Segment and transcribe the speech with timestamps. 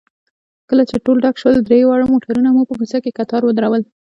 [0.69, 3.81] کله چې ټول ډک شول، درې واړه موټرونه مو په کوڅه کې کتار ودرول.